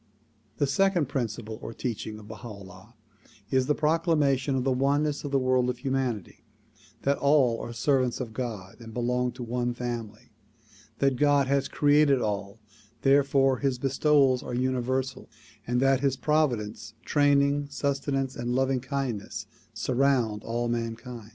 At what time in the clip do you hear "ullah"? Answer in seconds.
2.47-2.95